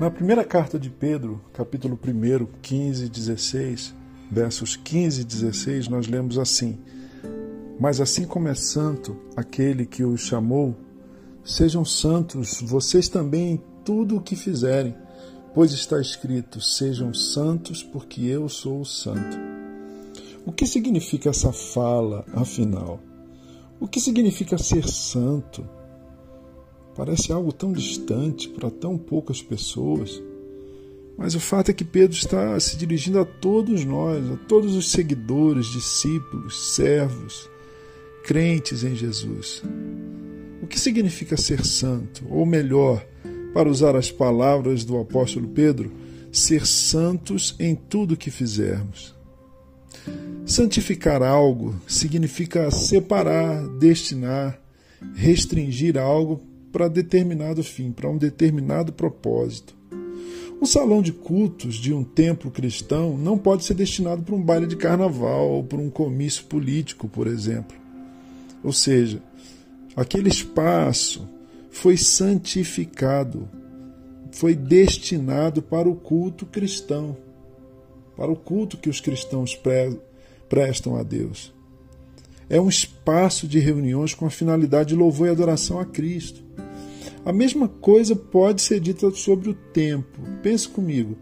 Na 0.00 0.10
primeira 0.10 0.42
carta 0.42 0.78
de 0.78 0.88
Pedro, 0.88 1.42
capítulo 1.52 2.00
1, 2.02 2.46
15 2.62 3.04
e 3.04 3.08
16, 3.10 3.94
versos 4.30 4.74
15 4.74 5.20
e 5.20 5.24
16, 5.24 5.88
nós 5.88 6.06
lemos 6.06 6.38
assim: 6.38 6.78
Mas 7.78 8.00
assim 8.00 8.24
como 8.24 8.48
é 8.48 8.54
santo 8.54 9.14
aquele 9.36 9.84
que 9.84 10.02
os 10.02 10.22
chamou, 10.22 10.74
sejam 11.44 11.84
santos 11.84 12.62
vocês 12.62 13.10
também 13.10 13.52
em 13.52 13.62
tudo 13.84 14.16
o 14.16 14.22
que 14.22 14.36
fizerem, 14.36 14.96
pois 15.52 15.70
está 15.72 16.00
escrito: 16.00 16.62
Sejam 16.62 17.12
santos, 17.12 17.82
porque 17.82 18.22
eu 18.22 18.48
sou 18.48 18.80
o 18.80 18.86
santo. 18.86 19.36
O 20.46 20.50
que 20.50 20.66
significa 20.66 21.28
essa 21.28 21.52
fala, 21.52 22.24
afinal? 22.32 23.00
O 23.78 23.86
que 23.86 24.00
significa 24.00 24.56
ser 24.56 24.88
santo? 24.88 25.62
Parece 26.96 27.32
algo 27.32 27.52
tão 27.52 27.72
distante 27.72 28.48
para 28.48 28.70
tão 28.70 28.98
poucas 28.98 29.42
pessoas. 29.42 30.22
Mas 31.16 31.34
o 31.34 31.40
fato 31.40 31.70
é 31.70 31.74
que 31.74 31.84
Pedro 31.84 32.16
está 32.16 32.58
se 32.58 32.76
dirigindo 32.76 33.18
a 33.18 33.24
todos 33.24 33.84
nós, 33.84 34.24
a 34.30 34.36
todos 34.48 34.74
os 34.74 34.90
seguidores, 34.90 35.66
discípulos, 35.66 36.74
servos, 36.74 37.48
crentes 38.24 38.84
em 38.84 38.94
Jesus. 38.94 39.62
O 40.62 40.66
que 40.66 40.80
significa 40.80 41.36
ser 41.36 41.64
santo? 41.64 42.24
Ou 42.30 42.46
melhor, 42.46 43.04
para 43.52 43.68
usar 43.68 43.96
as 43.96 44.10
palavras 44.10 44.84
do 44.84 44.98
apóstolo 44.98 45.48
Pedro, 45.48 45.92
ser 46.32 46.66
santos 46.66 47.54
em 47.58 47.74
tudo 47.74 48.16
que 48.16 48.30
fizermos. 48.30 49.14
Santificar 50.46 51.22
algo 51.22 51.74
significa 51.86 52.70
separar, 52.70 53.66
destinar, 53.78 54.60
restringir 55.14 55.96
algo 55.98 56.40
para 56.72 56.88
determinado 56.88 57.62
fim, 57.62 57.92
para 57.92 58.08
um 58.08 58.16
determinado 58.16 58.92
propósito. 58.92 59.74
Um 60.60 60.66
salão 60.66 61.00
de 61.00 61.12
cultos 61.12 61.76
de 61.76 61.92
um 61.94 62.04
templo 62.04 62.50
cristão 62.50 63.16
não 63.16 63.38
pode 63.38 63.64
ser 63.64 63.74
destinado 63.74 64.22
para 64.22 64.34
um 64.34 64.42
baile 64.42 64.66
de 64.66 64.76
carnaval 64.76 65.48
ou 65.48 65.64
para 65.64 65.78
um 65.78 65.88
comício 65.88 66.44
político, 66.44 67.08
por 67.08 67.26
exemplo. 67.26 67.76
Ou 68.62 68.72
seja, 68.72 69.22
aquele 69.96 70.28
espaço 70.28 71.26
foi 71.70 71.96
santificado, 71.96 73.48
foi 74.32 74.54
destinado 74.54 75.62
para 75.62 75.88
o 75.88 75.96
culto 75.96 76.44
cristão, 76.44 77.16
para 78.14 78.30
o 78.30 78.36
culto 78.36 78.76
que 78.76 78.90
os 78.90 79.00
cristãos 79.00 79.58
prestam 80.48 80.96
a 80.96 81.02
Deus. 81.02 81.54
É 82.50 82.60
um 82.60 82.68
espaço 82.68 83.48
de 83.48 83.58
reuniões 83.60 84.12
com 84.12 84.26
a 84.26 84.30
finalidade 84.30 84.90
de 84.90 84.94
louvor 84.94 85.28
e 85.28 85.30
adoração 85.30 85.78
a 85.78 85.86
Cristo. 85.86 86.42
A 87.24 87.32
mesma 87.32 87.68
coisa 87.68 88.16
pode 88.16 88.62
ser 88.62 88.80
dita 88.80 89.10
sobre 89.10 89.50
o 89.50 89.54
tempo. 89.54 90.18
Pense 90.42 90.68
comigo. 90.68 91.16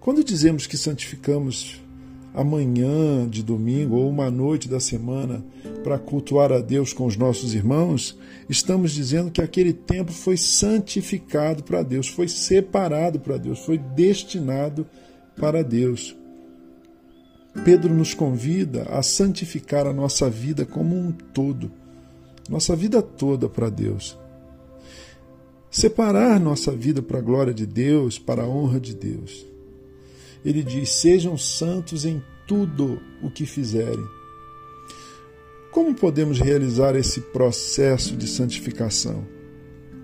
Quando 0.00 0.24
dizemos 0.24 0.66
que 0.66 0.76
santificamos 0.76 1.80
amanhã 2.34 3.28
de 3.28 3.42
domingo 3.42 3.96
ou 3.96 4.08
uma 4.08 4.30
noite 4.30 4.68
da 4.68 4.78
semana 4.78 5.44
para 5.82 5.98
cultuar 5.98 6.52
a 6.52 6.60
Deus 6.60 6.92
com 6.92 7.06
os 7.06 7.16
nossos 7.16 7.52
irmãos, 7.54 8.16
estamos 8.48 8.92
dizendo 8.92 9.30
que 9.30 9.42
aquele 9.42 9.72
tempo 9.72 10.12
foi 10.12 10.36
santificado 10.36 11.62
para 11.62 11.82
Deus, 11.82 12.08
foi 12.08 12.28
separado 12.28 13.18
para 13.18 13.36
Deus, 13.36 13.58
foi 13.58 13.78
destinado 13.78 14.86
para 15.36 15.64
Deus. 15.64 16.16
Pedro 17.64 17.92
nos 17.92 18.14
convida 18.14 18.84
a 18.84 19.02
santificar 19.02 19.86
a 19.86 19.92
nossa 19.92 20.30
vida 20.30 20.64
como 20.64 20.96
um 20.96 21.10
todo, 21.10 21.70
nossa 22.48 22.76
vida 22.76 23.02
toda 23.02 23.48
para 23.48 23.68
Deus. 23.68 24.16
Separar 25.70 26.40
nossa 26.40 26.72
vida 26.72 27.02
para 27.02 27.18
a 27.18 27.22
glória 27.22 27.52
de 27.52 27.66
Deus, 27.66 28.18
para 28.18 28.42
a 28.42 28.48
honra 28.48 28.80
de 28.80 28.94
Deus. 28.94 29.46
Ele 30.44 30.62
diz: 30.62 30.90
sejam 30.90 31.36
santos 31.36 32.04
em 32.04 32.22
tudo 32.46 33.00
o 33.22 33.30
que 33.30 33.44
fizerem. 33.44 34.04
Como 35.70 35.94
podemos 35.94 36.40
realizar 36.40 36.96
esse 36.96 37.20
processo 37.20 38.16
de 38.16 38.26
santificação? 38.26 39.26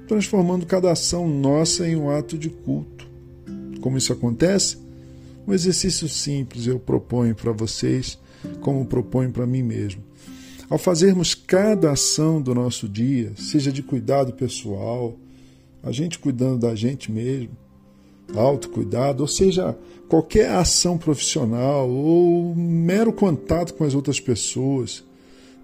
Transformando 0.07 0.67
cada 0.67 0.93
ação 0.93 1.27
nossa 1.27 1.89
em 1.89 1.97
um 1.97 2.11
ato 2.11 2.37
de 2.37 2.51
culto. 2.51 3.09
Como 3.81 3.97
isso 3.97 4.13
acontece? 4.13 4.77
Um 5.47 5.53
exercício 5.55 6.09
simples 6.09 6.67
eu 6.67 6.79
proponho 6.79 7.35
para 7.35 7.53
vocês, 7.53 8.19
como 8.61 8.85
proponho 8.85 9.33
para 9.33 9.47
mim 9.47 9.63
mesmo. 9.63 10.03
Ao 10.69 10.79
fazermos 10.79 11.35
cada 11.35 11.93
ação 11.93 12.41
do 12.41 12.55
nosso 12.55 12.89
dia, 12.89 13.33
seja 13.37 13.73
de 13.73 13.83
cuidado 13.83 14.33
pessoal, 14.33 15.19
a 15.85 15.93
gente 15.93 16.19
cuidando 16.19 16.61
da 16.61 16.75
gente 16.75 17.13
mesmo, 17.13 17.51
autocuidado, 18.35 19.23
ou 19.23 19.29
seja, 19.29 19.77
qualquer 20.09 20.51
ação 20.51 20.97
profissional 20.97 21.89
ou 21.89 22.55
mero 22.55 23.13
contato 23.13 23.75
com 23.75 23.85
as 23.85 23.95
outras 23.95 24.19
pessoas, 24.19 25.05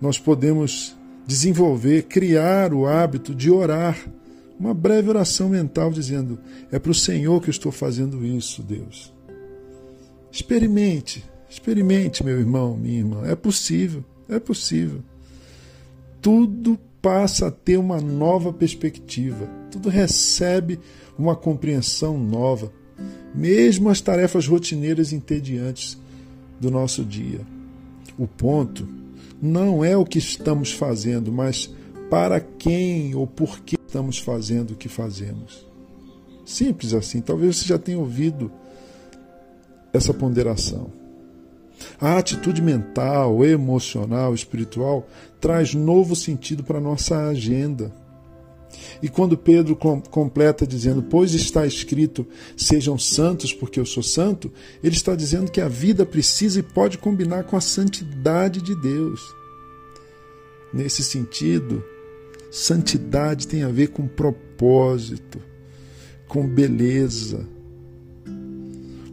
nós 0.00 0.18
podemos 0.18 0.96
desenvolver, 1.26 2.02
criar 2.04 2.74
o 2.74 2.86
hábito 2.86 3.34
de 3.34 3.50
orar. 3.50 3.98
Uma 4.58 4.74
breve 4.74 5.08
oração 5.08 5.48
mental 5.48 5.90
dizendo: 5.90 6.38
É 6.70 6.78
para 6.78 6.90
o 6.90 6.94
Senhor 6.94 7.40
que 7.40 7.48
eu 7.48 7.52
estou 7.52 7.72
fazendo 7.72 8.24
isso, 8.24 8.62
Deus. 8.62 9.12
Experimente, 10.30 11.24
experimente, 11.48 12.24
meu 12.24 12.38
irmão, 12.38 12.76
minha 12.76 12.98
irmã. 12.98 13.22
É 13.24 13.34
possível, 13.34 14.04
é 14.28 14.38
possível. 14.38 15.00
Tudo 16.20 16.78
passa 17.00 17.48
a 17.48 17.50
ter 17.50 17.78
uma 17.78 18.00
nova 18.00 18.52
perspectiva, 18.52 19.48
tudo 19.70 19.88
recebe 19.88 20.78
uma 21.18 21.34
compreensão 21.34 22.18
nova, 22.18 22.72
mesmo 23.34 23.88
as 23.88 24.00
tarefas 24.00 24.46
rotineiras 24.46 25.12
e 25.12 25.16
entediantes 25.16 25.98
do 26.60 26.70
nosso 26.70 27.04
dia. 27.04 27.40
O 28.18 28.26
ponto 28.26 28.86
não 29.40 29.84
é 29.84 29.96
o 29.96 30.04
que 30.04 30.18
estamos 30.18 30.72
fazendo, 30.72 31.32
mas 31.32 31.72
para 32.10 32.40
quem 32.40 33.14
ou 33.14 33.26
por 33.26 33.60
que 33.60 33.76
estamos 33.86 34.18
fazendo 34.18 34.72
o 34.72 34.76
que 34.76 34.88
fazemos. 34.88 35.66
Simples 36.44 36.92
assim. 36.92 37.20
Talvez 37.20 37.56
você 37.56 37.66
já 37.66 37.78
tenha 37.78 37.98
ouvido 37.98 38.50
essa 39.92 40.12
ponderação. 40.12 40.99
A 42.00 42.16
atitude 42.16 42.62
mental, 42.62 43.44
emocional, 43.44 44.34
espiritual 44.34 45.06
traz 45.38 45.74
novo 45.74 46.16
sentido 46.16 46.64
para 46.64 46.78
a 46.78 46.80
nossa 46.80 47.28
agenda. 47.28 47.92
E 49.02 49.08
quando 49.08 49.36
Pedro 49.36 49.76
completa 49.76 50.66
dizendo, 50.66 51.02
pois 51.02 51.34
está 51.34 51.66
escrito, 51.66 52.26
sejam 52.56 52.96
santos 52.96 53.52
porque 53.52 53.78
eu 53.78 53.84
sou 53.84 54.02
santo, 54.02 54.50
ele 54.82 54.94
está 54.94 55.14
dizendo 55.14 55.50
que 55.50 55.60
a 55.60 55.68
vida 55.68 56.06
precisa 56.06 56.60
e 56.60 56.62
pode 56.62 56.96
combinar 56.96 57.44
com 57.44 57.56
a 57.56 57.60
santidade 57.60 58.62
de 58.62 58.74
Deus. 58.74 59.20
Nesse 60.72 61.02
sentido, 61.02 61.84
santidade 62.50 63.46
tem 63.46 63.62
a 63.62 63.68
ver 63.68 63.88
com 63.88 64.06
propósito, 64.06 65.40
com 66.28 66.46
beleza. 66.46 67.46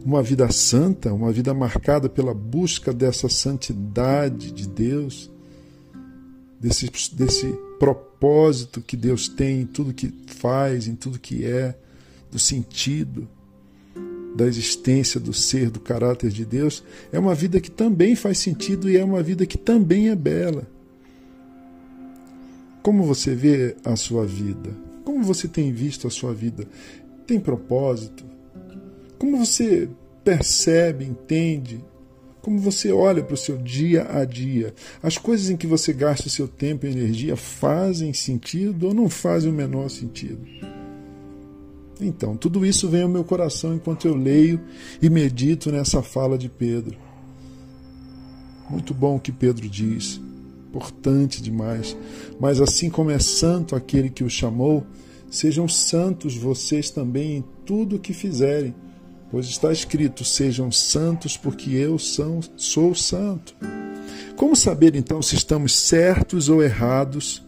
Uma 0.04 0.22
vida 0.22 0.50
santa, 0.50 1.12
uma 1.12 1.30
vida 1.32 1.52
marcada 1.52 2.08
pela 2.08 2.32
busca 2.32 2.92
dessa 2.92 3.28
santidade 3.28 4.52
de 4.52 4.66
Deus, 4.66 5.30
desse, 6.60 6.90
desse 7.14 7.46
propósito 7.78 8.80
que 8.80 8.96
Deus 8.96 9.28
tem 9.28 9.62
em 9.62 9.66
tudo 9.66 9.92
que 9.92 10.12
faz, 10.26 10.86
em 10.88 10.94
tudo 10.94 11.18
que 11.18 11.44
é, 11.44 11.76
do 12.30 12.38
sentido 12.38 13.28
da 14.34 14.46
existência, 14.46 15.18
do 15.18 15.32
ser, 15.32 15.68
do 15.68 15.80
caráter 15.80 16.30
de 16.30 16.44
Deus, 16.44 16.84
é 17.10 17.18
uma 17.18 17.34
vida 17.34 17.60
que 17.60 17.70
também 17.70 18.14
faz 18.14 18.38
sentido 18.38 18.88
e 18.88 18.96
é 18.96 19.04
uma 19.04 19.22
vida 19.22 19.44
que 19.44 19.58
também 19.58 20.10
é 20.10 20.14
bela. 20.14 20.64
Como 22.82 23.02
você 23.02 23.34
vê 23.34 23.76
a 23.84 23.96
sua 23.96 24.24
vida? 24.24 24.70
Como 25.04 25.24
você 25.24 25.48
tem 25.48 25.72
visto 25.72 26.06
a 26.06 26.10
sua 26.10 26.32
vida? 26.32 26.68
Tem 27.26 27.40
propósito? 27.40 28.24
Como 29.18 29.44
você 29.44 29.88
percebe, 30.24 31.04
entende 31.04 31.84
como 32.40 32.60
você 32.60 32.92
olha 32.92 33.22
para 33.22 33.34
o 33.34 33.36
seu 33.36 33.58
dia 33.58 34.06
a 34.10 34.24
dia. 34.24 34.72
As 35.02 35.18
coisas 35.18 35.50
em 35.50 35.56
que 35.56 35.66
você 35.66 35.92
gasta 35.92 36.28
o 36.28 36.30
seu 36.30 36.48
tempo 36.48 36.86
e 36.86 36.90
energia 36.90 37.36
fazem 37.36 38.14
sentido 38.14 38.88
ou 38.88 38.94
não 38.94 39.08
fazem 39.08 39.50
o 39.50 39.54
menor 39.54 39.90
sentido? 39.90 40.40
Então, 42.00 42.36
tudo 42.36 42.64
isso 42.64 42.88
vem 42.88 43.02
ao 43.02 43.08
meu 43.08 43.24
coração 43.24 43.74
enquanto 43.74 44.06
eu 44.06 44.14
leio 44.14 44.60
e 45.02 45.10
medito 45.10 45.70
nessa 45.72 46.00
fala 46.00 46.38
de 46.38 46.48
Pedro. 46.48 46.96
Muito 48.70 48.94
bom 48.94 49.16
o 49.16 49.20
que 49.20 49.32
Pedro 49.32 49.68
diz, 49.68 50.20
importante 50.68 51.42
demais. 51.42 51.96
Mas 52.38 52.60
assim 52.60 52.88
como 52.88 53.10
é 53.10 53.18
santo 53.18 53.74
aquele 53.74 54.08
que 54.08 54.22
o 54.22 54.30
chamou, 54.30 54.86
sejam 55.28 55.66
santos 55.66 56.36
vocês 56.36 56.88
também 56.88 57.38
em 57.38 57.44
tudo 57.66 57.96
o 57.96 57.98
que 57.98 58.12
fizerem 58.12 58.74
pois 59.30 59.46
está 59.46 59.72
escrito: 59.72 60.24
sejam 60.24 60.70
santos, 60.70 61.36
porque 61.36 61.70
eu 61.70 61.98
sou, 61.98 62.40
sou 62.56 62.94
santo. 62.94 63.54
Como 64.36 64.54
saber 64.54 64.94
então 64.94 65.20
se 65.20 65.34
estamos 65.34 65.76
certos 65.76 66.48
ou 66.48 66.62
errados 66.62 67.42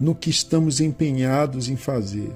no 0.00 0.14
que 0.14 0.30
estamos 0.30 0.80
empenhados 0.80 1.68
em 1.68 1.76
fazer? 1.76 2.32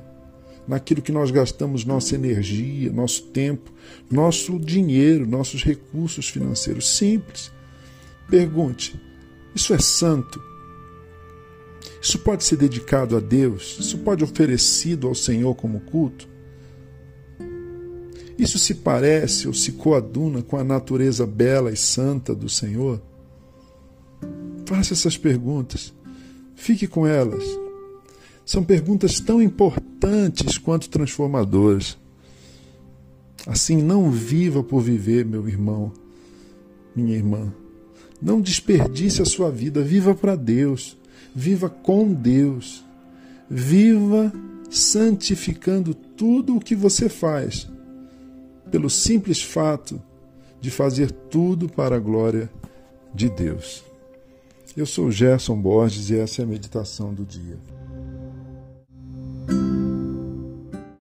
naquilo 0.66 1.02
que 1.02 1.12
nós 1.12 1.30
gastamos 1.30 1.84
nossa 1.84 2.14
energia, 2.14 2.90
nosso 2.92 3.22
tempo, 3.24 3.72
nosso 4.10 4.58
dinheiro, 4.58 5.26
nossos 5.26 5.62
recursos 5.62 6.28
financeiros. 6.28 6.88
Simples. 6.88 7.52
Pergunte: 8.28 9.00
isso 9.54 9.72
é 9.72 9.78
santo? 9.78 10.42
Isso 12.02 12.18
pode 12.18 12.44
ser 12.44 12.56
dedicado 12.56 13.16
a 13.16 13.20
Deus? 13.20 13.76
Isso 13.80 13.98
pode 13.98 14.24
ser 14.24 14.30
oferecido 14.30 15.06
ao 15.06 15.14
Senhor 15.14 15.54
como 15.54 15.80
culto? 15.80 16.28
Isso 18.38 18.58
se 18.58 18.74
parece 18.74 19.48
ou 19.48 19.54
se 19.54 19.72
coaduna 19.72 20.42
com 20.42 20.56
a 20.56 20.64
natureza 20.64 21.26
bela 21.26 21.72
e 21.72 21.76
santa 21.76 22.34
do 22.34 22.48
Senhor? 22.48 23.00
Faça 24.66 24.92
essas 24.92 25.16
perguntas. 25.16 25.92
Fique 26.54 26.86
com 26.86 27.06
elas. 27.06 27.44
São 28.44 28.62
perguntas 28.62 29.20
tão 29.20 29.40
importantes 29.42 30.58
quanto 30.58 30.88
transformadoras. 30.88 31.96
Assim, 33.46 33.80
não 33.80 34.10
viva 34.10 34.62
por 34.62 34.80
viver, 34.80 35.24
meu 35.24 35.48
irmão, 35.48 35.92
minha 36.94 37.14
irmã. 37.14 37.52
Não 38.20 38.40
desperdice 38.40 39.22
a 39.22 39.24
sua 39.24 39.50
vida, 39.50 39.82
viva 39.82 40.14
para 40.14 40.34
Deus, 40.34 40.96
viva 41.34 41.68
com 41.68 42.12
Deus. 42.12 42.84
Viva 43.48 44.32
santificando 44.68 45.94
tudo 45.94 46.56
o 46.56 46.60
que 46.60 46.74
você 46.74 47.08
faz, 47.08 47.68
pelo 48.76 48.90
simples 48.90 49.42
fato 49.42 49.98
de 50.60 50.70
fazer 50.70 51.10
tudo 51.10 51.66
para 51.66 51.96
a 51.96 51.98
glória 51.98 52.50
de 53.14 53.30
Deus. 53.30 53.82
Eu 54.76 54.84
sou 54.84 55.10
Gerson 55.10 55.56
Borges 55.56 56.10
e 56.10 56.18
essa 56.18 56.42
é 56.42 56.44
a 56.44 56.46
meditação 56.46 57.14
do 57.14 57.24
dia. 57.24 57.56